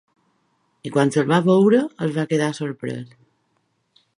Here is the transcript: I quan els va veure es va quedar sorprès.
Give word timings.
I 0.89 0.91
quan 0.95 1.11
els 1.21 1.27
va 1.31 1.39
veure 1.49 1.81
es 2.07 2.15
va 2.17 2.25
quedar 2.33 2.51
sorprès. 2.61 3.13